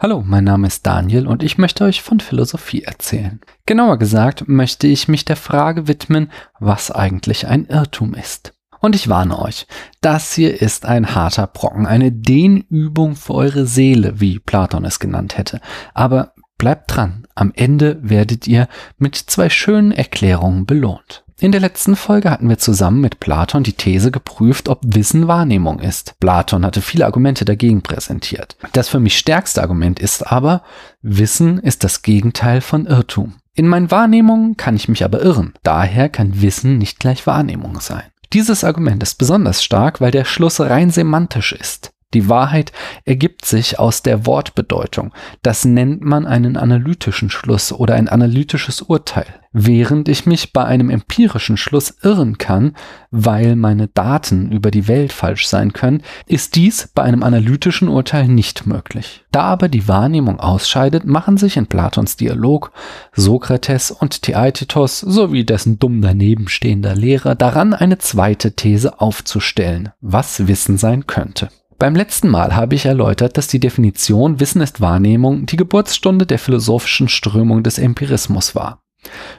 Hallo, 0.00 0.22
mein 0.24 0.44
Name 0.44 0.68
ist 0.68 0.86
Daniel 0.86 1.26
und 1.26 1.42
ich 1.42 1.58
möchte 1.58 1.82
euch 1.82 2.02
von 2.02 2.20
Philosophie 2.20 2.84
erzählen. 2.84 3.40
Genauer 3.66 3.98
gesagt 3.98 4.46
möchte 4.46 4.86
ich 4.86 5.08
mich 5.08 5.24
der 5.24 5.34
Frage 5.34 5.88
widmen, 5.88 6.30
was 6.60 6.92
eigentlich 6.92 7.48
ein 7.48 7.64
Irrtum 7.64 8.14
ist. 8.14 8.52
Und 8.78 8.94
ich 8.94 9.08
warne 9.08 9.36
euch, 9.40 9.66
das 10.00 10.34
hier 10.34 10.62
ist 10.62 10.86
ein 10.86 11.16
harter 11.16 11.48
Brocken, 11.48 11.84
eine 11.84 12.12
Dehnübung 12.12 13.16
für 13.16 13.34
eure 13.34 13.66
Seele, 13.66 14.20
wie 14.20 14.38
Platon 14.38 14.84
es 14.84 15.00
genannt 15.00 15.36
hätte. 15.36 15.60
Aber 15.94 16.32
bleibt 16.58 16.94
dran, 16.94 17.26
am 17.34 17.50
Ende 17.56 17.98
werdet 18.00 18.46
ihr 18.46 18.68
mit 18.98 19.16
zwei 19.16 19.50
schönen 19.50 19.90
Erklärungen 19.90 20.64
belohnt. 20.64 21.24
In 21.40 21.52
der 21.52 21.60
letzten 21.60 21.94
Folge 21.94 22.32
hatten 22.32 22.48
wir 22.48 22.58
zusammen 22.58 23.00
mit 23.00 23.20
Platon 23.20 23.62
die 23.62 23.74
These 23.74 24.10
geprüft, 24.10 24.68
ob 24.68 24.80
Wissen 24.82 25.28
Wahrnehmung 25.28 25.78
ist. 25.78 26.18
Platon 26.18 26.66
hatte 26.66 26.82
viele 26.82 27.06
Argumente 27.06 27.44
dagegen 27.44 27.80
präsentiert. 27.80 28.56
Das 28.72 28.88
für 28.88 28.98
mich 28.98 29.16
stärkste 29.16 29.62
Argument 29.62 30.00
ist 30.00 30.32
aber, 30.32 30.62
Wissen 31.00 31.58
ist 31.58 31.84
das 31.84 32.02
Gegenteil 32.02 32.60
von 32.60 32.86
Irrtum. 32.86 33.36
In 33.54 33.68
meinen 33.68 33.92
Wahrnehmungen 33.92 34.56
kann 34.56 34.74
ich 34.74 34.88
mich 34.88 35.04
aber 35.04 35.22
irren. 35.22 35.54
Daher 35.62 36.08
kann 36.08 36.42
Wissen 36.42 36.76
nicht 36.76 36.98
gleich 36.98 37.24
Wahrnehmung 37.28 37.78
sein. 37.80 38.04
Dieses 38.32 38.64
Argument 38.64 39.00
ist 39.02 39.14
besonders 39.14 39.62
stark, 39.62 40.00
weil 40.00 40.10
der 40.10 40.24
Schluss 40.24 40.58
rein 40.60 40.90
semantisch 40.90 41.52
ist. 41.52 41.92
Die 42.14 42.30
Wahrheit 42.30 42.72
ergibt 43.04 43.44
sich 43.44 43.78
aus 43.78 44.02
der 44.02 44.24
Wortbedeutung. 44.24 45.12
Das 45.42 45.66
nennt 45.66 46.02
man 46.02 46.24
einen 46.24 46.56
analytischen 46.56 47.28
Schluss 47.28 47.70
oder 47.70 47.96
ein 47.96 48.08
analytisches 48.08 48.80
Urteil. 48.80 49.26
Während 49.52 50.08
ich 50.08 50.24
mich 50.24 50.54
bei 50.54 50.64
einem 50.64 50.88
empirischen 50.88 51.58
Schluss 51.58 51.96
irren 52.02 52.38
kann, 52.38 52.74
weil 53.10 53.56
meine 53.56 53.88
Daten 53.88 54.52
über 54.52 54.70
die 54.70 54.88
Welt 54.88 55.12
falsch 55.12 55.46
sein 55.46 55.74
können, 55.74 56.02
ist 56.26 56.56
dies 56.56 56.88
bei 56.94 57.02
einem 57.02 57.22
analytischen 57.22 57.88
Urteil 57.88 58.26
nicht 58.28 58.66
möglich. 58.66 59.24
Da 59.30 59.42
aber 59.42 59.68
die 59.68 59.86
Wahrnehmung 59.86 60.40
ausscheidet, 60.40 61.04
machen 61.04 61.36
sich 61.36 61.58
in 61.58 61.66
Platons 61.66 62.16
Dialog 62.16 62.72
Sokrates 63.12 63.90
und 63.90 64.22
Theaetetos 64.22 65.00
sowie 65.00 65.44
dessen 65.44 65.78
dumm 65.78 66.00
daneben 66.00 66.48
stehender 66.48 66.94
Lehrer 66.94 67.34
daran, 67.34 67.74
eine 67.74 67.98
zweite 67.98 68.52
These 68.52 68.98
aufzustellen, 69.00 69.90
was 70.00 70.46
Wissen 70.46 70.78
sein 70.78 71.06
könnte. 71.06 71.48
Beim 71.78 71.94
letzten 71.94 72.28
Mal 72.28 72.56
habe 72.56 72.74
ich 72.74 72.86
erläutert, 72.86 73.36
dass 73.36 73.46
die 73.46 73.60
Definition 73.60 74.40
Wissen 74.40 74.60
ist 74.60 74.80
Wahrnehmung 74.80 75.46
die 75.46 75.56
Geburtsstunde 75.56 76.26
der 76.26 76.40
philosophischen 76.40 77.08
Strömung 77.08 77.62
des 77.62 77.78
Empirismus 77.78 78.56
war. 78.56 78.82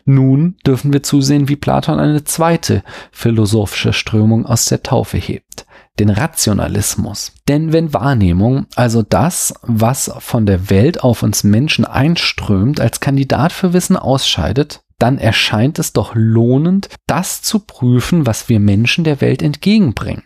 Nun 0.05 0.55
dürfen 0.65 0.93
wir 0.93 1.03
zusehen, 1.03 1.49
wie 1.49 1.57
Platon 1.57 1.99
eine 1.99 2.23
zweite 2.23 2.81
philosophische 3.11 3.91
Strömung 3.91 4.45
aus 4.45 4.65
der 4.65 4.83
Taufe 4.83 5.17
hebt, 5.17 5.65
den 5.99 6.09
Rationalismus. 6.09 7.33
Denn 7.49 7.73
wenn 7.73 7.93
Wahrnehmung, 7.93 8.67
also 8.75 9.03
das, 9.03 9.53
was 9.61 10.09
von 10.19 10.45
der 10.45 10.69
Welt 10.69 11.03
auf 11.03 11.23
uns 11.23 11.43
Menschen 11.43 11.83
einströmt, 11.83 12.79
als 12.79 13.01
Kandidat 13.01 13.51
für 13.51 13.73
Wissen 13.73 13.97
ausscheidet, 13.97 14.81
dann 14.97 15.17
erscheint 15.17 15.77
es 15.77 15.91
doch 15.91 16.13
lohnend, 16.15 16.87
das 17.05 17.41
zu 17.41 17.59
prüfen, 17.59 18.25
was 18.25 18.47
wir 18.47 18.61
Menschen 18.61 19.03
der 19.03 19.19
Welt 19.19 19.41
entgegenbringen. 19.41 20.23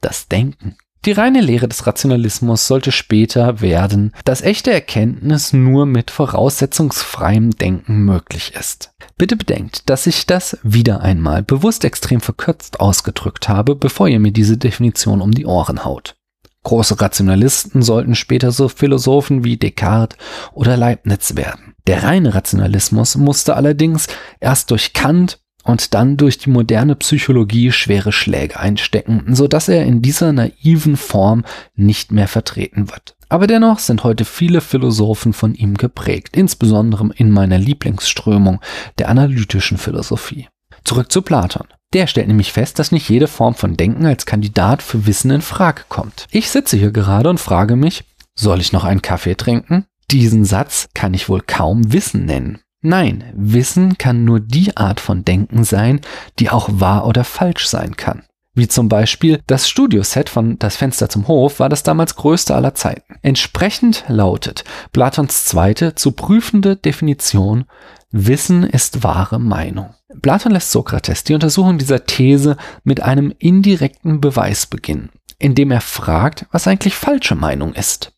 Das 0.00 0.26
Denken. 0.26 0.76
Die 1.04 1.10
reine 1.10 1.40
Lehre 1.40 1.66
des 1.66 1.84
Rationalismus 1.84 2.68
sollte 2.68 2.92
später 2.92 3.60
werden, 3.60 4.12
dass 4.24 4.40
echte 4.40 4.70
Erkenntnis 4.70 5.52
nur 5.52 5.84
mit 5.84 6.12
voraussetzungsfreiem 6.12 7.50
Denken 7.50 8.04
möglich 8.04 8.54
ist. 8.54 8.92
Bitte 9.18 9.34
bedenkt, 9.34 9.90
dass 9.90 10.06
ich 10.06 10.26
das 10.26 10.58
wieder 10.62 11.00
einmal 11.00 11.42
bewusst 11.42 11.84
extrem 11.84 12.20
verkürzt 12.20 12.78
ausgedrückt 12.78 13.48
habe, 13.48 13.74
bevor 13.74 14.06
ihr 14.06 14.20
mir 14.20 14.30
diese 14.30 14.58
Definition 14.58 15.20
um 15.20 15.32
die 15.32 15.44
Ohren 15.44 15.84
haut. 15.84 16.14
Große 16.62 17.00
Rationalisten 17.00 17.82
sollten 17.82 18.14
später 18.14 18.52
so 18.52 18.68
Philosophen 18.68 19.42
wie 19.42 19.56
Descartes 19.56 20.16
oder 20.52 20.76
Leibniz 20.76 21.34
werden. 21.34 21.74
Der 21.88 22.04
reine 22.04 22.36
Rationalismus 22.36 23.16
musste 23.16 23.56
allerdings 23.56 24.06
erst 24.38 24.70
durch 24.70 24.92
Kant 24.92 25.40
und 25.62 25.94
dann 25.94 26.16
durch 26.16 26.38
die 26.38 26.50
moderne 26.50 26.96
Psychologie 26.96 27.72
schwere 27.72 28.12
Schläge 28.12 28.58
einstecken, 28.58 29.34
so 29.34 29.48
dass 29.48 29.68
er 29.68 29.84
in 29.84 30.02
dieser 30.02 30.32
naiven 30.32 30.96
Form 30.96 31.44
nicht 31.74 32.12
mehr 32.12 32.28
vertreten 32.28 32.90
wird. 32.90 33.16
Aber 33.28 33.46
dennoch 33.46 33.78
sind 33.78 34.04
heute 34.04 34.24
viele 34.24 34.60
Philosophen 34.60 35.32
von 35.32 35.54
ihm 35.54 35.76
geprägt, 35.76 36.36
insbesondere 36.36 37.10
in 37.16 37.30
meiner 37.30 37.58
Lieblingsströmung 37.58 38.60
der 38.98 39.08
analytischen 39.08 39.78
Philosophie. 39.78 40.48
Zurück 40.84 41.10
zu 41.10 41.22
Platon. 41.22 41.66
Der 41.92 42.06
stellt 42.06 42.28
nämlich 42.28 42.52
fest, 42.52 42.78
dass 42.78 42.92
nicht 42.92 43.08
jede 43.08 43.28
Form 43.28 43.54
von 43.54 43.76
Denken 43.76 44.06
als 44.06 44.26
Kandidat 44.26 44.82
für 44.82 45.06
Wissen 45.06 45.30
in 45.30 45.42
Frage 45.42 45.82
kommt. 45.88 46.26
Ich 46.30 46.50
sitze 46.50 46.76
hier 46.76 46.90
gerade 46.90 47.30
und 47.30 47.38
frage 47.38 47.76
mich, 47.76 48.04
soll 48.34 48.60
ich 48.60 48.72
noch 48.72 48.84
einen 48.84 49.02
Kaffee 49.02 49.34
trinken? 49.34 49.86
Diesen 50.10 50.44
Satz 50.44 50.88
kann 50.94 51.14
ich 51.14 51.28
wohl 51.28 51.42
kaum 51.46 51.92
Wissen 51.92 52.24
nennen. 52.24 52.60
Nein, 52.82 53.24
Wissen 53.34 53.96
kann 53.96 54.24
nur 54.24 54.40
die 54.40 54.76
Art 54.76 55.00
von 55.00 55.24
Denken 55.24 55.64
sein, 55.64 56.00
die 56.38 56.50
auch 56.50 56.68
wahr 56.72 57.06
oder 57.06 57.24
falsch 57.24 57.66
sein 57.66 57.96
kann. 57.96 58.24
Wie 58.54 58.68
zum 58.68 58.88
Beispiel 58.90 59.40
das 59.46 59.68
Studioset 59.68 60.28
von 60.28 60.58
Das 60.58 60.76
Fenster 60.76 61.08
zum 61.08 61.26
Hof 61.26 61.58
war 61.58 61.70
das 61.70 61.84
damals 61.84 62.16
größte 62.16 62.54
aller 62.54 62.74
Zeiten. 62.74 63.14
Entsprechend 63.22 64.04
lautet 64.08 64.64
Platons 64.92 65.46
zweite 65.46 65.94
zu 65.94 66.12
prüfende 66.12 66.76
Definition 66.76 67.64
Wissen 68.10 68.64
ist 68.64 69.04
wahre 69.04 69.40
Meinung. 69.40 69.94
Platon 70.20 70.52
lässt 70.52 70.70
Sokrates 70.70 71.24
die 71.24 71.32
Untersuchung 71.32 71.78
dieser 71.78 72.04
These 72.04 72.58
mit 72.84 73.02
einem 73.02 73.32
indirekten 73.38 74.20
Beweis 74.20 74.66
beginnen, 74.66 75.08
indem 75.38 75.70
er 75.70 75.80
fragt, 75.80 76.44
was 76.52 76.68
eigentlich 76.68 76.94
falsche 76.94 77.34
Meinung 77.34 77.72
ist. 77.72 78.12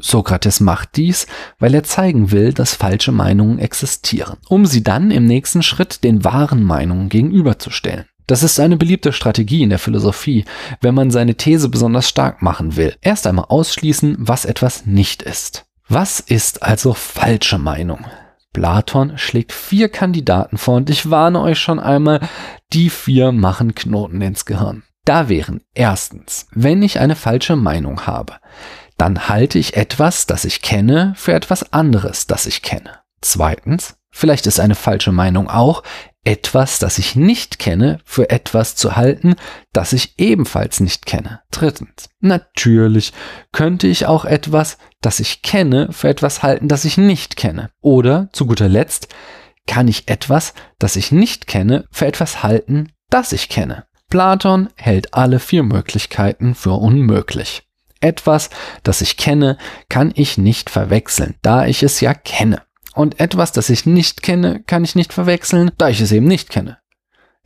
Sokrates 0.00 0.60
macht 0.60 0.96
dies, 0.96 1.26
weil 1.58 1.74
er 1.74 1.84
zeigen 1.84 2.30
will, 2.30 2.52
dass 2.52 2.74
falsche 2.74 3.12
Meinungen 3.12 3.58
existieren, 3.58 4.36
um 4.48 4.66
sie 4.66 4.82
dann 4.82 5.10
im 5.10 5.26
nächsten 5.26 5.62
Schritt 5.62 6.04
den 6.04 6.24
wahren 6.24 6.62
Meinungen 6.62 7.08
gegenüberzustellen. 7.08 8.06
Das 8.26 8.42
ist 8.42 8.58
eine 8.58 8.76
beliebte 8.76 9.12
Strategie 9.12 9.62
in 9.62 9.70
der 9.70 9.78
Philosophie, 9.78 10.44
wenn 10.80 10.94
man 10.94 11.10
seine 11.10 11.36
These 11.36 11.68
besonders 11.68 12.08
stark 12.08 12.42
machen 12.42 12.76
will. 12.76 12.96
Erst 13.00 13.26
einmal 13.26 13.46
ausschließen, 13.48 14.16
was 14.18 14.44
etwas 14.44 14.84
nicht 14.84 15.22
ist. 15.22 15.64
Was 15.88 16.18
ist 16.18 16.64
also 16.64 16.92
falsche 16.94 17.58
Meinung? 17.58 18.04
Platon 18.52 19.18
schlägt 19.18 19.52
vier 19.52 19.88
Kandidaten 19.88 20.58
vor 20.58 20.76
und 20.76 20.90
ich 20.90 21.10
warne 21.10 21.40
euch 21.40 21.60
schon 21.60 21.78
einmal, 21.78 22.20
die 22.72 22.90
vier 22.90 23.30
machen 23.30 23.74
Knoten 23.74 24.20
ins 24.22 24.44
Gehirn. 24.44 24.82
Da 25.04 25.28
wären 25.28 25.60
erstens, 25.74 26.48
wenn 26.50 26.82
ich 26.82 26.98
eine 26.98 27.14
falsche 27.14 27.54
Meinung 27.54 28.08
habe, 28.08 28.32
dann 28.96 29.28
halte 29.28 29.58
ich 29.58 29.76
etwas, 29.76 30.26
das 30.26 30.44
ich 30.44 30.62
kenne, 30.62 31.14
für 31.16 31.32
etwas 31.32 31.72
anderes, 31.72 32.26
das 32.26 32.46
ich 32.46 32.62
kenne. 32.62 33.00
Zweitens, 33.20 33.96
vielleicht 34.10 34.46
ist 34.46 34.60
eine 34.60 34.74
falsche 34.74 35.12
Meinung 35.12 35.48
auch, 35.48 35.82
etwas, 36.24 36.80
das 36.80 36.98
ich 36.98 37.14
nicht 37.14 37.60
kenne, 37.60 38.00
für 38.04 38.30
etwas 38.30 38.74
zu 38.74 38.96
halten, 38.96 39.36
das 39.72 39.92
ich 39.92 40.18
ebenfalls 40.18 40.80
nicht 40.80 41.06
kenne. 41.06 41.40
Drittens, 41.52 42.08
natürlich 42.20 43.12
könnte 43.52 43.86
ich 43.86 44.06
auch 44.06 44.24
etwas, 44.24 44.76
das 45.00 45.20
ich 45.20 45.42
kenne, 45.42 45.92
für 45.92 46.08
etwas 46.08 46.42
halten, 46.42 46.66
das 46.66 46.84
ich 46.84 46.98
nicht 46.98 47.36
kenne. 47.36 47.70
Oder, 47.80 48.28
zu 48.32 48.46
guter 48.46 48.68
Letzt, 48.68 49.08
kann 49.66 49.86
ich 49.86 50.08
etwas, 50.08 50.52
das 50.78 50.96
ich 50.96 51.12
nicht 51.12 51.46
kenne, 51.46 51.84
für 51.92 52.06
etwas 52.06 52.42
halten, 52.42 52.92
das 53.08 53.32
ich 53.32 53.48
kenne. 53.48 53.84
Platon 54.08 54.68
hält 54.76 55.14
alle 55.14 55.40
vier 55.40 55.62
Möglichkeiten 55.62 56.54
für 56.54 56.72
unmöglich. 56.72 57.65
Etwas, 58.06 58.50
das 58.84 59.00
ich 59.00 59.16
kenne, 59.16 59.58
kann 59.88 60.12
ich 60.14 60.38
nicht 60.38 60.70
verwechseln, 60.70 61.34
da 61.42 61.66
ich 61.66 61.82
es 61.82 62.00
ja 62.00 62.14
kenne. 62.14 62.62
Und 62.94 63.18
etwas, 63.20 63.52
das 63.52 63.68
ich 63.68 63.84
nicht 63.84 64.22
kenne, 64.22 64.62
kann 64.66 64.84
ich 64.84 64.94
nicht 64.94 65.12
verwechseln, 65.12 65.72
da 65.76 65.88
ich 65.88 66.00
es 66.00 66.12
eben 66.12 66.26
nicht 66.26 66.48
kenne. 66.48 66.78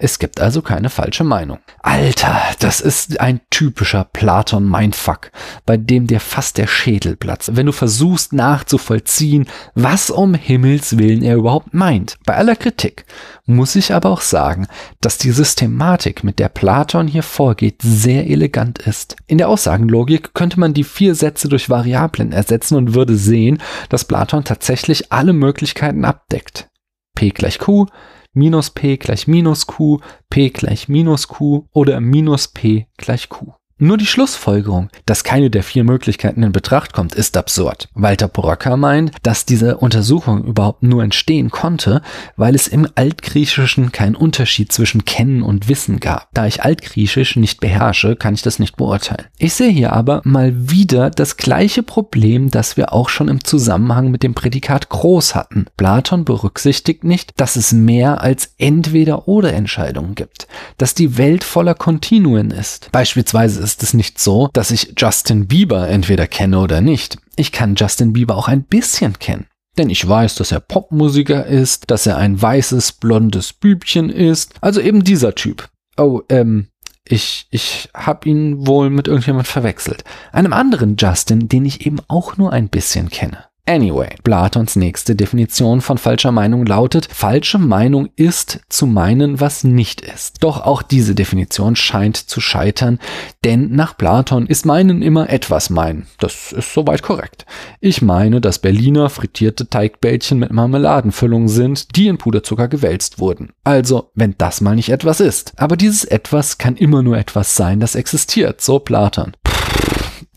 Es 0.03 0.19
gibt 0.19 0.41
also 0.41 0.62
keine 0.62 0.88
falsche 0.88 1.25
Meinung. 1.25 1.59
Alter, 1.83 2.41
das 2.61 2.81
ist 2.81 3.21
ein 3.21 3.43
typischer 3.50 4.05
Platon-Mindfuck, 4.11 5.31
bei 5.66 5.77
dem 5.77 6.06
dir 6.06 6.21
fast 6.21 6.56
der 6.56 6.66
Schädel 6.66 7.16
platzt, 7.16 7.55
wenn 7.55 7.66
du 7.66 7.72
versuchst 7.72 8.33
nachzuvollziehen, 8.33 9.47
was 9.75 10.08
um 10.08 10.32
Himmels 10.32 10.97
Willen 10.97 11.23
er 11.23 11.37
überhaupt 11.37 11.75
meint. 11.75 12.17
Bei 12.25 12.35
aller 12.37 12.56
Kritik 12.56 13.05
muss 13.44 13.76
ich 13.76 13.93
aber 13.93 14.08
auch 14.08 14.23
sagen, 14.23 14.69
dass 15.02 15.19
die 15.19 15.32
Systematik, 15.32 16.25
mit 16.25 16.38
der 16.38 16.49
Platon 16.49 17.06
hier 17.06 17.23
vorgeht, 17.23 17.82
sehr 17.82 18.26
elegant 18.26 18.79
ist. 18.79 19.17
In 19.26 19.37
der 19.37 19.50
Aussagenlogik 19.50 20.32
könnte 20.32 20.58
man 20.58 20.73
die 20.73 20.85
vier 20.85 21.14
Sätze 21.14 21.47
durch 21.50 21.69
Variablen 21.69 22.32
ersetzen 22.32 22.76
und 22.76 22.94
würde 22.94 23.17
sehen, 23.17 23.61
dass 23.91 24.06
Platon 24.06 24.44
tatsächlich 24.44 25.12
alle 25.12 25.35
Möglichkeiten 25.35 26.06
abdeckt. 26.06 26.70
P 27.14 27.29
gleich 27.29 27.58
Q, 27.58 27.85
minus 28.32 28.71
p 28.71 28.97
gleich 28.97 29.27
minus 29.27 29.67
q, 29.67 30.00
p 30.29 30.50
gleich 30.50 30.88
minus 30.88 31.29
q 31.29 31.67
oder 31.73 32.00
minus 32.00 32.49
p 32.49 32.87
gleich 32.97 33.29
q. 33.29 33.53
Nur 33.82 33.97
die 33.97 34.05
Schlussfolgerung, 34.05 34.91
dass 35.06 35.25
keine 35.25 35.49
der 35.49 35.62
vier 35.62 35.85
Möglichkeiten 35.85 36.43
in 36.43 36.53
Betracht 36.53 36.93
kommt, 36.93 37.15
ist 37.15 37.38
absurd. 37.38 37.88
Walter 37.94 38.29
Poraka 38.29 38.77
meint, 38.77 39.12
dass 39.23 39.47
diese 39.47 39.79
Untersuchung 39.79 40.44
überhaupt 40.44 40.82
nur 40.82 41.03
entstehen 41.03 41.49
konnte, 41.49 42.03
weil 42.37 42.55
es 42.55 42.69
im 42.69 42.87
Altgriechischen 42.94 43.91
keinen 43.91 44.17
Unterschied 44.17 44.71
zwischen 44.71 45.06
Kennen 45.06 45.41
und 45.41 45.71
Wissen 45.71 45.99
gab. 45.99 46.29
Da 46.35 46.47
ich 46.47 46.62
Altgriechisch 46.62 47.37
nicht 47.37 47.61
beherrsche, 47.61 48.17
kann 48.17 48.35
ich 48.35 48.43
das 48.43 48.59
nicht 48.59 48.77
beurteilen. 48.77 49.29
Ich 49.38 49.55
sehe 49.55 49.71
hier 49.71 49.94
aber 49.94 50.21
mal 50.25 50.53
wieder 50.71 51.09
das 51.09 51.38
gleiche 51.38 51.83
Problem, 51.83 52.50
das 52.50 52.76
wir 52.76 52.93
auch 52.93 53.09
schon 53.09 53.29
im 53.29 53.44
Zusammenhang 53.44 54.11
mit 54.11 54.23
dem 54.23 54.35
Prädikat 54.35 54.91
groß 54.91 55.35
hatten. 55.35 55.65
Platon 55.79 56.26
berücksichtigt 56.26 57.03
nicht, 57.03 57.33
dass 57.38 57.56
es 57.56 57.73
mehr 57.73 58.21
als 58.21 58.53
entweder 58.59 59.26
oder 59.26 59.55
Entscheidungen 59.55 60.17
gibt, 60.17 60.49
dass 60.76 60.93
die 60.93 61.17
Welt 61.17 61.44
voller 61.44 61.75
Kontinuen 61.75 62.50
ist. 62.50 62.93
Beispielsweise 62.93 63.69
es 63.78 63.94
nicht 63.94 64.19
so, 64.19 64.49
dass 64.52 64.70
ich 64.70 64.94
Justin 64.96 65.46
Bieber 65.46 65.88
entweder 65.88 66.26
kenne 66.26 66.61
oder 66.61 66.81
nicht. 66.81 67.19
Ich 67.37 67.52
kann 67.52 67.75
Justin 67.75 68.12
Bieber 68.12 68.37
auch 68.37 68.49
ein 68.49 68.64
bisschen 68.64 69.19
kennen. 69.19 69.46
Denn 69.78 69.90
ich 69.90 70.06
weiß, 70.06 70.34
dass 70.34 70.52
er 70.52 70.61
Popmusiker 70.61 71.46
ist, 71.46 71.90
dass 71.90 72.06
er 72.06 72.17
ein 72.19 72.40
weißes, 72.40 72.93
blondes 72.93 73.52
Bübchen 73.52 74.11
ist. 74.11 74.55
Also 74.61 74.81
eben 74.81 75.05
dieser 75.05 75.34
Typ. 75.34 75.69
Oh, 75.96 76.22
ähm, 76.28 76.67
ich, 77.05 77.46
ich 77.50 77.88
hab 77.94 78.26
ihn 78.26 78.67
wohl 78.67 78.90
mit 78.90 79.08
irgendjemand 79.08 79.46
verwechselt. 79.46 80.05
Einem 80.32 80.52
anderen 80.52 80.96
Justin, 80.96 81.49
den 81.49 81.64
ich 81.64 81.87
eben 81.87 81.99
auch 82.08 82.37
nur 82.37 82.52
ein 82.52 82.69
bisschen 82.69 83.11
kenne. 83.11 83.50
Anyway, 83.67 84.09
Platons 84.25 84.75
nächste 84.75 85.15
Definition 85.15 85.81
von 85.81 85.97
falscher 85.97 86.33
Meinung 86.33 86.67
lautet, 86.67 87.09
falsche 87.12 87.59
Meinung 87.59 88.09
ist 88.17 88.61
zu 88.69 88.87
meinen, 88.87 89.41
was 89.41 89.62
nicht 89.62 90.01
ist. 90.01 90.43
Doch 90.43 90.62
auch 90.62 90.83
diese 90.83 91.15
Definition 91.15 91.77
scheint 91.77 92.17
zu 92.17 92.41
scheitern, 92.41 92.99
denn 93.45 93.71
nach 93.71 93.97
Platon 93.97 94.47
ist 94.47 94.67
meinen 94.67 95.03
immer 95.03 95.31
etwas 95.31 95.71
meinen. 95.71 96.07
Das 96.19 96.53
ist 96.53 96.75
soweit 96.75 97.03
korrekt. 97.03 97.47
Ich 97.81 98.03
meine, 98.03 98.41
dass 98.41 98.59
Berliner 98.59 99.09
frittierte 99.09 99.69
Teigbällchen 99.69 100.39
mit 100.39 100.53
Marmeladenfüllung 100.53 101.49
sind, 101.49 101.97
die 101.97 102.09
in 102.09 102.19
Puderzucker 102.19 102.69
gewälzt 102.69 103.21
wurden. 103.21 103.53
Also, 103.62 104.11
wenn 104.15 104.35
das 104.37 104.61
mal 104.61 104.75
nicht 104.75 104.91
etwas 104.91 105.21
ist. 105.21 105.53
Aber 105.57 105.77
dieses 105.77 106.05
etwas 106.05 106.59
kann 106.59 106.77
immer 106.77 107.03
nur 107.03 107.19
etwas 107.19 107.55
sein, 107.55 107.79
das 107.79 107.95
existiert, 107.95 108.61
so 108.61 108.79
Platon. 108.81 109.33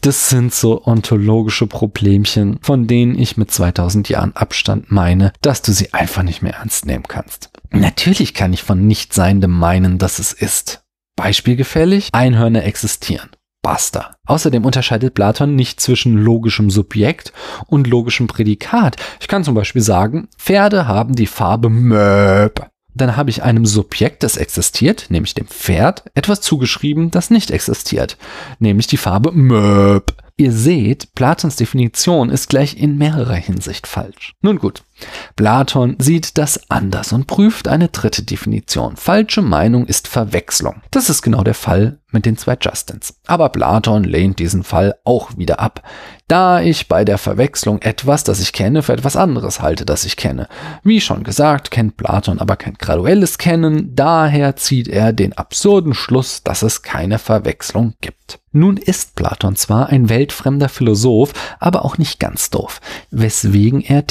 Das 0.04 0.28
sind 0.28 0.54
so 0.54 0.86
ontologische 0.86 1.66
Problemchen, 1.66 2.60
von 2.62 2.88
denen 2.88 3.18
ich 3.18 3.38
mit 3.38 3.52
2000 3.52 4.10
Jahren 4.10 4.36
Abstand 4.36 4.92
meine, 4.92 5.32
dass 5.40 5.62
du 5.62 5.72
sie 5.72 5.94
einfach 5.94 6.24
nicht 6.24 6.42
mehr 6.42 6.56
ernst 6.56 6.86
nehmen 6.86 7.06
kannst. 7.08 7.52
Natürlich 7.72 8.34
kann 8.34 8.52
ich 8.52 8.64
von 8.64 8.86
Nichtseiendem 8.86 9.52
meinen, 9.52 10.00
dass 10.00 10.20
es 10.20 10.34
ist. 10.34 10.84
Beispielgefällig, 11.16 12.10
Einhörner 12.12 12.66
existieren. 12.66 13.30
Basta. 13.62 14.18
Außerdem 14.28 14.66
unterscheidet 14.66 15.14
Platon 15.14 15.56
nicht 15.56 15.80
zwischen 15.80 16.18
logischem 16.18 16.70
Subjekt 16.70 17.32
und 17.68 17.88
logischem 17.88 18.28
Prädikat. 18.28 18.98
Ich 19.22 19.30
kann 19.30 19.46
zum 19.46 19.56
Beispiel 19.56 19.82
sagen, 19.82 20.28
Pferde 20.38 20.86
haben 20.86 21.16
die 21.16 21.28
Farbe 21.28 21.70
Möb 21.70 22.73
dann 22.96 23.16
habe 23.16 23.30
ich 23.30 23.44
einem 23.44 23.66
Subjekt, 23.66 24.24
das 24.24 24.38
existiert, 24.38 25.08
nämlich 25.10 25.34
dem 25.34 25.48
Pferd, 25.48 26.04
etwas 26.14 26.42
zugeschrieben, 26.42 27.12
das 27.12 27.30
nicht 27.30 27.52
existiert, 27.52 28.18
nämlich 28.60 28.88
die 28.88 28.98
Farbe 28.98 29.32
Möb. 29.32 30.14
Ihr 30.36 30.52
seht, 30.52 31.14
Platons 31.14 31.56
Definition 31.56 32.30
ist 32.30 32.50
gleich 32.50 32.78
in 32.78 32.98
mehrerer 32.98 33.36
Hinsicht 33.36 33.86
falsch. 33.86 34.34
Nun 34.42 34.58
gut, 34.58 34.84
Platon 35.36 35.96
sieht 36.00 36.38
das 36.38 36.70
anders 36.70 37.14
und 37.14 37.28
prüft 37.28 37.68
eine 37.68 37.90
dritte 37.90 38.24
Definition. 38.24 38.96
Falsche 38.96 39.42
Meinung 39.42 39.86
ist 39.86 40.08
Verwechslung. 40.08 40.82
Das 40.92 41.10
ist 41.10 41.22
genau 41.22 41.44
der 41.44 41.56
Fall 41.56 42.00
mit 42.14 42.26
den 42.26 42.38
zwei 42.38 42.58
Justins. 42.60 43.16
Aber 43.26 43.50
Platon 43.50 44.04
lehnt 44.04 44.40
diesen 44.40 44.64
Fall 44.64 44.96
auch 45.04 45.36
wieder 45.38 45.60
ab, 45.60 45.82
da 46.28 46.62
ich 46.62 46.88
bei 46.88 47.04
der 47.04 47.18
Verwechslung 47.18 47.82
etwas, 47.82 48.24
das 48.24 48.40
ich 48.40 48.54
kenne, 48.54 48.82
für 48.82 48.94
etwas 48.94 49.16
anderes 49.16 49.62
halte, 49.62 49.86
das 49.86 50.06
ich 50.06 50.16
kenne. 50.16 50.48
Wie 50.84 51.02
schon 51.02 51.24
gesagt, 51.24 51.70
kennt 51.70 51.98
Platon 51.98 52.40
aber 52.40 52.56
kein 52.56 52.76
graduelles 52.76 53.38
Kennen, 53.38 53.96
daher 53.96 54.56
zieht 54.56 54.88
er 54.88 55.12
den 55.12 55.34
absurden 55.34 55.94
Schluss, 55.94 56.44
dass 56.44 56.62
es 56.62 56.82
keine 56.82 57.20
Verwechslung 57.20 57.96
gibt. 58.00 58.40
Nun 58.52 58.78
ist 58.78 59.16
Platon 59.16 59.56
zwar 59.56 59.90
ein 59.90 60.10
weltfremder 60.10 60.70
Philosoph, 60.70 61.34
aber 61.60 61.84
auch 61.84 61.98
nicht 61.98 62.20
ganz 62.20 62.52
doof, 62.52 62.80
weswegen 63.10 63.82
er 63.82 64.06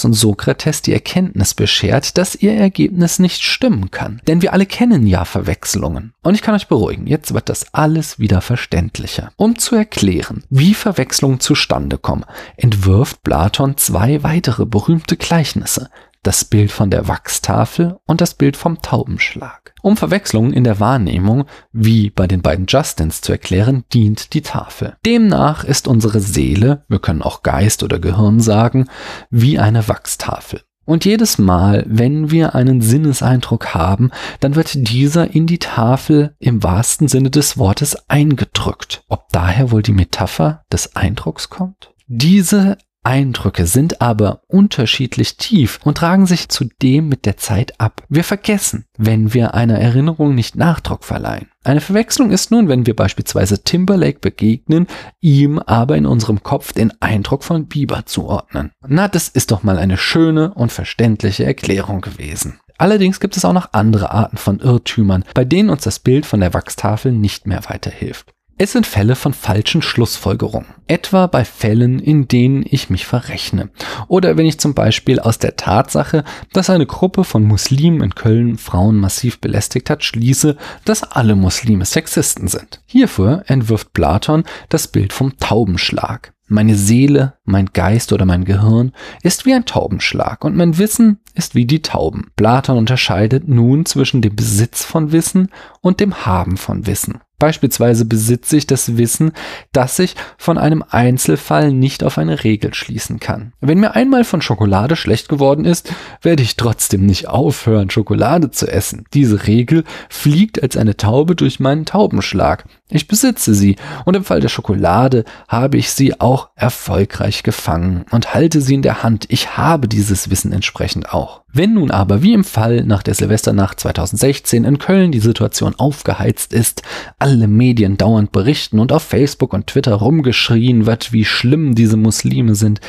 Theaitetos 0.00 0.04
und 0.04 0.14
Sokrates 0.14 0.82
die 0.82 0.92
Erkenntnis 0.92 1.54
beschert, 1.54 2.16
dass 2.18 2.34
ihr 2.34 2.54
Ergebnis 2.54 3.18
nicht 3.18 3.42
stimmen 3.42 3.90
kann. 3.90 4.20
Denn 4.26 4.42
wir 4.42 4.52
alle 4.52 4.66
kennen 4.66 5.06
ja 5.06 5.24
Verwechslungen. 5.24 6.12
Und 6.22 6.34
ich 6.34 6.42
kann 6.42 6.54
euch 6.54 6.68
beruhigen, 6.68 7.06
jetzt 7.06 7.34
wird 7.34 7.48
das 7.48 7.74
alles 7.74 8.18
wieder 8.18 8.40
verständlicher. 8.40 9.32
Um 9.36 9.58
zu 9.58 9.76
erklären, 9.76 10.44
wie 10.50 10.74
Verwechslungen 10.74 11.40
zustande 11.40 11.98
kommen, 11.98 12.24
entwirft 12.56 13.22
Platon 13.22 13.76
zwei 13.76 14.22
weitere 14.22 14.66
berühmte 14.66 15.16
Gleichnisse, 15.16 15.90
das 16.22 16.44
Bild 16.44 16.70
von 16.70 16.90
der 16.90 17.08
Wachstafel 17.08 17.98
und 18.06 18.20
das 18.20 18.34
Bild 18.34 18.56
vom 18.56 18.82
Taubenschlag. 18.82 19.74
Um 19.82 19.96
Verwechslungen 19.96 20.52
in 20.52 20.64
der 20.64 20.80
Wahrnehmung, 20.80 21.46
wie 21.72 22.10
bei 22.10 22.26
den 22.26 22.42
beiden 22.42 22.66
Justins 22.66 23.20
zu 23.20 23.32
erklären, 23.32 23.84
dient 23.92 24.34
die 24.34 24.42
Tafel. 24.42 24.96
Demnach 25.06 25.64
ist 25.64 25.88
unsere 25.88 26.20
Seele, 26.20 26.84
wir 26.88 26.98
können 26.98 27.22
auch 27.22 27.42
Geist 27.42 27.82
oder 27.82 27.98
Gehirn 27.98 28.40
sagen, 28.40 28.88
wie 29.30 29.58
eine 29.58 29.88
Wachstafel. 29.88 30.60
Und 30.90 31.04
jedes 31.04 31.38
Mal, 31.38 31.84
wenn 31.86 32.32
wir 32.32 32.54
einen 32.56 32.80
Sinneseindruck 32.80 33.74
haben, 33.74 34.10
dann 34.40 34.56
wird 34.56 34.88
dieser 34.88 35.32
in 35.32 35.46
die 35.46 35.58
Tafel 35.58 36.34
im 36.40 36.64
wahrsten 36.64 37.06
Sinne 37.06 37.30
des 37.30 37.56
Wortes 37.58 38.08
eingedrückt. 38.08 39.04
Ob 39.08 39.28
daher 39.30 39.70
wohl 39.70 39.82
die 39.82 39.92
Metapher 39.92 40.64
des 40.72 40.96
Eindrucks 40.96 41.48
kommt? 41.48 41.92
Diese 42.08 42.76
Eindrücke 43.02 43.66
sind 43.66 44.02
aber 44.02 44.42
unterschiedlich 44.46 45.38
tief 45.38 45.80
und 45.84 45.98
tragen 45.98 46.26
sich 46.26 46.50
zudem 46.50 47.08
mit 47.08 47.24
der 47.24 47.38
Zeit 47.38 47.80
ab. 47.80 48.02
Wir 48.08 48.24
vergessen, 48.24 48.84
wenn 48.98 49.32
wir 49.32 49.54
einer 49.54 49.78
Erinnerung 49.78 50.34
nicht 50.34 50.54
Nachdruck 50.54 51.04
verleihen. 51.04 51.48
Eine 51.64 51.80
Verwechslung 51.80 52.30
ist 52.30 52.50
nun, 52.50 52.68
wenn 52.68 52.86
wir 52.86 52.94
beispielsweise 52.94 53.62
Timberlake 53.62 54.18
begegnen, 54.20 54.86
ihm 55.20 55.58
aber 55.58 55.96
in 55.96 56.06
unserem 56.06 56.42
Kopf 56.42 56.72
den 56.72 56.92
Eindruck 57.00 57.42
von 57.44 57.66
Bieber 57.66 58.04
zuordnen. 58.06 58.72
Na, 58.86 59.08
das 59.08 59.28
ist 59.28 59.50
doch 59.50 59.62
mal 59.62 59.78
eine 59.78 59.96
schöne 59.96 60.52
und 60.52 60.70
verständliche 60.70 61.44
Erklärung 61.44 62.02
gewesen. 62.02 62.60
Allerdings 62.76 63.20
gibt 63.20 63.36
es 63.36 63.44
auch 63.44 63.52
noch 63.52 63.72
andere 63.72 64.10
Arten 64.10 64.38
von 64.38 64.58
Irrtümern, 64.58 65.24
bei 65.34 65.44
denen 65.44 65.68
uns 65.68 65.84
das 65.84 65.98
Bild 65.98 66.24
von 66.24 66.40
der 66.40 66.54
Wachstafel 66.54 67.12
nicht 67.12 67.46
mehr 67.46 67.62
weiterhilft. 67.68 68.32
Es 68.62 68.72
sind 68.72 68.86
Fälle 68.86 69.16
von 69.16 69.32
falschen 69.32 69.80
Schlussfolgerungen. 69.80 70.74
Etwa 70.86 71.28
bei 71.28 71.46
Fällen, 71.46 71.98
in 71.98 72.28
denen 72.28 72.62
ich 72.68 72.90
mich 72.90 73.06
verrechne. 73.06 73.70
Oder 74.06 74.36
wenn 74.36 74.44
ich 74.44 74.60
zum 74.60 74.74
Beispiel 74.74 75.18
aus 75.18 75.38
der 75.38 75.56
Tatsache, 75.56 76.24
dass 76.52 76.68
eine 76.68 76.84
Gruppe 76.84 77.24
von 77.24 77.42
Muslimen 77.42 78.02
in 78.02 78.14
Köln 78.14 78.58
Frauen 78.58 78.96
massiv 78.98 79.40
belästigt 79.40 79.88
hat, 79.88 80.04
schließe, 80.04 80.58
dass 80.84 81.02
alle 81.04 81.36
Muslime 81.36 81.86
Sexisten 81.86 82.48
sind. 82.48 82.82
Hierfür 82.84 83.44
entwirft 83.46 83.94
Platon 83.94 84.44
das 84.68 84.88
Bild 84.88 85.14
vom 85.14 85.38
Taubenschlag. 85.38 86.34
Meine 86.52 86.74
Seele, 86.74 87.34
mein 87.44 87.66
Geist 87.66 88.12
oder 88.12 88.24
mein 88.24 88.44
Gehirn 88.44 88.90
ist 89.22 89.46
wie 89.46 89.54
ein 89.54 89.66
Taubenschlag 89.66 90.44
und 90.44 90.56
mein 90.56 90.78
Wissen 90.78 91.20
ist 91.34 91.54
wie 91.54 91.64
die 91.64 91.80
Tauben. 91.80 92.32
Platon 92.34 92.76
unterscheidet 92.76 93.46
nun 93.46 93.86
zwischen 93.86 94.20
dem 94.20 94.34
Besitz 94.34 94.84
von 94.84 95.12
Wissen 95.12 95.50
und 95.80 96.00
dem 96.00 96.26
Haben 96.26 96.56
von 96.56 96.88
Wissen. 96.88 97.20
Beispielsweise 97.38 98.04
besitze 98.04 98.56
ich 98.56 98.66
das 98.66 98.96
Wissen, 98.96 99.30
dass 99.72 100.00
ich 100.00 100.16
von 100.38 100.58
einem 100.58 100.84
Einzelfall 100.90 101.72
nicht 101.72 102.02
auf 102.02 102.18
eine 102.18 102.42
Regel 102.42 102.74
schließen 102.74 103.20
kann. 103.20 103.52
Wenn 103.60 103.78
mir 103.78 103.94
einmal 103.94 104.24
von 104.24 104.42
Schokolade 104.42 104.96
schlecht 104.96 105.28
geworden 105.28 105.64
ist, 105.64 105.94
werde 106.20 106.42
ich 106.42 106.56
trotzdem 106.56 107.06
nicht 107.06 107.28
aufhören, 107.28 107.90
Schokolade 107.90 108.50
zu 108.50 108.66
essen. 108.66 109.04
Diese 109.14 109.46
Regel 109.46 109.84
fliegt 110.08 110.62
als 110.62 110.76
eine 110.76 110.96
Taube 110.96 111.36
durch 111.36 111.60
meinen 111.60 111.86
Taubenschlag. 111.86 112.64
Ich 112.90 113.06
besitze 113.06 113.54
sie 113.54 113.76
und 114.04 114.16
im 114.16 114.24
Fall 114.24 114.40
der 114.40 114.48
Schokolade 114.48 115.24
habe 115.48 115.76
ich 115.76 115.92
sie 115.92 116.20
auch 116.20 116.50
erfolgreich 116.56 117.42
gefangen 117.42 118.04
und 118.10 118.34
halte 118.34 118.60
sie 118.60 118.74
in 118.74 118.82
der 118.82 119.02
Hand. 119.02 119.26
Ich 119.28 119.56
habe 119.56 119.86
dieses 119.86 120.30
Wissen 120.30 120.52
entsprechend 120.52 121.12
auch. 121.12 121.42
Wenn 121.52 121.74
nun 121.74 121.90
aber, 121.90 122.22
wie 122.22 122.32
im 122.32 122.44
Fall 122.44 122.84
nach 122.84 123.02
der 123.02 123.14
Silvesternacht 123.14 123.80
2016 123.80 124.64
in 124.64 124.78
Köln, 124.78 125.10
die 125.10 125.20
Situation 125.20 125.74
aufgeheizt 125.74 126.52
ist, 126.52 126.82
alle 127.18 127.48
Medien 127.48 127.96
dauernd 127.96 128.30
berichten 128.30 128.78
und 128.78 128.92
auf 128.92 129.02
Facebook 129.02 129.52
und 129.52 129.66
Twitter 129.66 129.94
rumgeschrien 129.94 130.86
wird, 130.86 131.12
wie 131.12 131.24
schlimm 131.24 131.74
diese 131.74 131.96
Muslime 131.96 132.54
sind, 132.54 132.80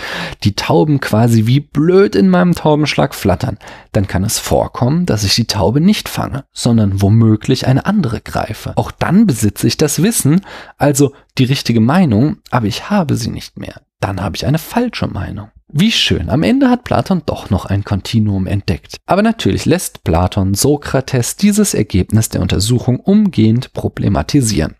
die 0.43 0.55
Tauben 0.55 0.99
quasi 0.99 1.47
wie 1.47 1.59
blöd 1.59 2.15
in 2.15 2.29
meinem 2.29 2.53
Taubenschlag 2.53 3.15
flattern, 3.15 3.57
dann 3.93 4.07
kann 4.07 4.23
es 4.23 4.37
vorkommen, 4.37 5.07
dass 5.07 5.23
ich 5.23 5.33
die 5.33 5.47
Taube 5.47 5.81
nicht 5.81 6.07
fange, 6.07 6.43
sondern 6.51 7.01
womöglich 7.01 7.65
eine 7.65 7.85
andere 7.87 8.21
greife. 8.21 8.73
Auch 8.75 8.91
dann 8.91 9.25
besitze 9.25 9.65
ich 9.65 9.77
das 9.77 10.03
Wissen, 10.03 10.41
also 10.77 11.13
die 11.37 11.45
richtige 11.45 11.81
Meinung, 11.81 12.37
aber 12.51 12.67
ich 12.67 12.89
habe 12.89 13.15
sie 13.15 13.31
nicht 13.31 13.57
mehr. 13.57 13.81
Dann 14.01 14.21
habe 14.21 14.35
ich 14.35 14.45
eine 14.45 14.57
falsche 14.57 15.07
Meinung. 15.07 15.49
Wie 15.73 15.91
schön, 15.93 16.29
am 16.29 16.43
Ende 16.43 16.69
hat 16.69 16.83
Platon 16.83 17.21
doch 17.25 17.49
noch 17.49 17.63
ein 17.65 17.85
Kontinuum 17.85 18.45
entdeckt. 18.45 18.97
Aber 19.05 19.21
natürlich 19.21 19.63
lässt 19.63 20.03
Platon 20.03 20.53
Sokrates 20.53 21.37
dieses 21.37 21.73
Ergebnis 21.73 22.27
der 22.27 22.41
Untersuchung 22.41 22.99
umgehend 22.99 23.71
problematisieren, 23.71 24.75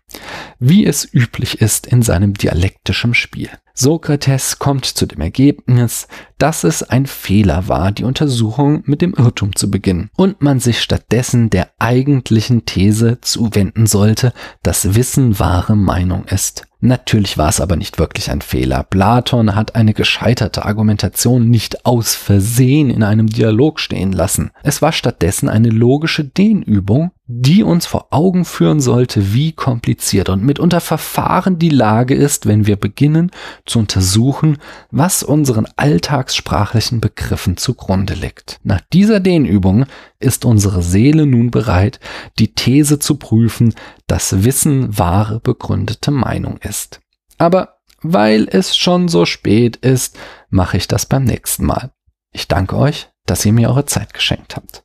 wie 0.58 0.84
es 0.84 1.08
üblich 1.10 1.62
ist 1.62 1.86
in 1.86 2.02
seinem 2.02 2.34
dialektischen 2.34 3.14
Spiel. 3.14 3.48
Sokrates 3.72 4.58
kommt 4.58 4.84
zu 4.84 5.06
dem 5.06 5.22
Ergebnis, 5.22 6.08
dass 6.36 6.62
es 6.62 6.82
ein 6.82 7.06
Fehler 7.06 7.68
war, 7.68 7.90
die 7.90 8.04
Untersuchung 8.04 8.82
mit 8.84 9.00
dem 9.00 9.14
Irrtum 9.14 9.56
zu 9.56 9.70
beginnen 9.70 10.10
und 10.14 10.42
man 10.42 10.60
sich 10.60 10.82
stattdessen 10.82 11.48
der 11.48 11.70
eigentlichen 11.78 12.66
These 12.66 13.18
zuwenden 13.22 13.86
sollte, 13.86 14.34
dass 14.62 14.94
Wissen 14.94 15.38
wahre 15.38 15.74
Meinung 15.74 16.26
ist. 16.26 16.66
Natürlich 16.84 17.38
war 17.38 17.48
es 17.48 17.60
aber 17.60 17.76
nicht 17.76 18.00
wirklich 18.00 18.28
ein 18.28 18.40
Fehler. 18.40 18.82
Platon 18.82 19.54
hat 19.54 19.76
eine 19.76 19.94
gescheiterte 19.94 20.64
Argumentation 20.64 21.48
nicht 21.48 21.86
aus 21.86 22.16
Versehen 22.16 22.90
in 22.90 23.04
einem 23.04 23.28
Dialog 23.28 23.78
stehen 23.78 24.10
lassen. 24.10 24.50
Es 24.64 24.82
war 24.82 24.90
stattdessen 24.90 25.48
eine 25.48 25.68
logische 25.68 26.24
Dehnübung, 26.24 27.12
die 27.40 27.62
uns 27.62 27.86
vor 27.86 28.08
Augen 28.10 28.44
führen 28.44 28.80
sollte, 28.80 29.32
wie 29.32 29.52
kompliziert 29.52 30.28
und 30.28 30.44
mitunter 30.44 30.80
verfahren 30.80 31.58
die 31.58 31.70
Lage 31.70 32.14
ist, 32.14 32.46
wenn 32.46 32.66
wir 32.66 32.76
beginnen 32.76 33.30
zu 33.66 33.78
untersuchen, 33.78 34.58
was 34.90 35.22
unseren 35.22 35.66
alltagssprachlichen 35.76 37.00
Begriffen 37.00 37.56
zugrunde 37.56 38.14
liegt. 38.14 38.60
Nach 38.64 38.80
dieser 38.92 39.20
Dehnübung 39.20 39.86
ist 40.18 40.44
unsere 40.44 40.82
Seele 40.82 41.26
nun 41.26 41.50
bereit, 41.50 42.00
die 42.38 42.54
These 42.54 42.98
zu 42.98 43.16
prüfen, 43.16 43.74
dass 44.06 44.44
Wissen 44.44 44.98
wahre 44.98 45.40
begründete 45.40 46.10
Meinung 46.10 46.58
ist. 46.58 47.00
Aber 47.38 47.80
weil 48.02 48.48
es 48.50 48.76
schon 48.76 49.08
so 49.08 49.24
spät 49.26 49.76
ist, 49.76 50.18
mache 50.50 50.76
ich 50.76 50.88
das 50.88 51.06
beim 51.06 51.24
nächsten 51.24 51.64
Mal. 51.64 51.92
Ich 52.32 52.48
danke 52.48 52.76
euch, 52.76 53.10
dass 53.26 53.44
ihr 53.44 53.52
mir 53.52 53.68
eure 53.68 53.86
Zeit 53.86 54.14
geschenkt 54.14 54.56
habt. 54.56 54.80